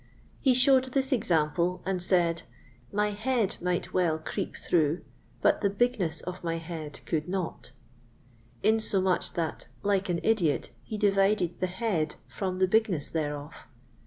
[0.39, 2.41] He showed this example, and said,
[2.91, 5.03] "My head might well creep through,
[5.43, 7.71] but the bigness of my head could not;"
[8.63, 13.67] insomuch that, like an idiot, he divided the head from the bigness thereof.